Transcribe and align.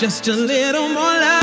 just 0.00 0.28
a 0.28 0.32
little 0.34 0.88
more 0.88 0.96
love. 0.96 1.39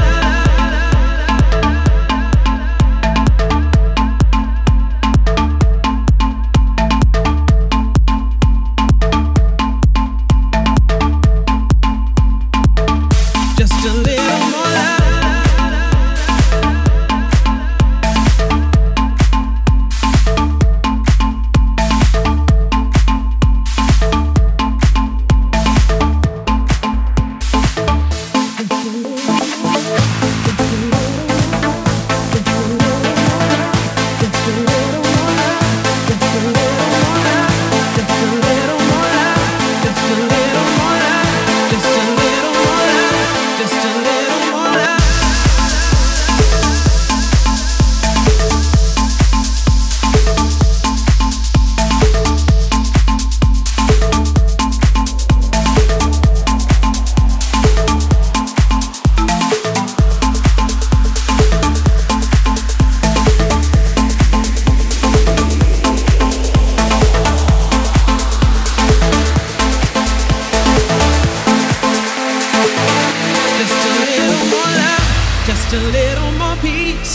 More 74.58 74.74
love, 74.82 75.08
just 75.46 75.70
a 75.74 75.82
little 76.00 76.32
more 76.42 76.58
peace 76.58 77.14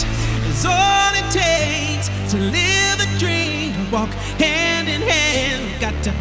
is 0.50 0.64
all 0.64 1.12
it 1.20 1.28
takes 1.44 2.06
to 2.30 2.38
live 2.38 2.98
a 3.06 3.08
dream. 3.18 3.74
Walk 3.90 4.12
hand 4.38 4.88
in 4.88 5.02
hand, 5.02 5.62
got 5.80 5.96
to 6.06 6.12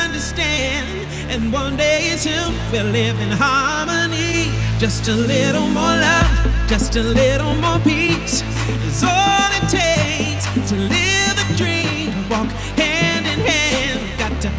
understand. 0.00 0.88
And 1.32 1.52
one 1.52 1.76
day 1.76 2.16
soon 2.16 2.54
we'll 2.72 2.92
live 3.00 3.18
in 3.20 3.32
harmony. 3.44 4.50
Just 4.78 5.08
a 5.08 5.14
little 5.14 5.68
more 5.78 5.96
love, 6.08 6.32
just 6.66 6.96
a 6.96 7.02
little 7.02 7.54
more 7.64 7.80
peace 7.80 8.42
is 8.88 9.02
all 9.04 9.50
it 9.58 9.66
takes 9.80 10.44
to 10.70 10.76
live 10.96 11.36
a 11.44 11.46
dream. 11.60 12.08
Walk 12.32 12.50
hand 12.80 13.26
in 13.32 13.40
hand, 13.52 14.00
got 14.22 14.34
to 14.44 14.50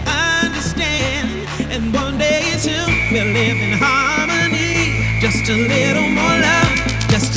understand. 0.45 1.29
And 1.73 1.83
one 1.93 2.17
day 2.17 2.43
soon 2.65 2.89
we'll 3.11 3.31
live 3.39 3.59
in 3.67 3.73
harmony. 3.85 5.19
Just 5.19 5.49
a 5.49 5.55
little 5.55 5.80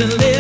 more 0.01 0.19
peace. 0.19 0.34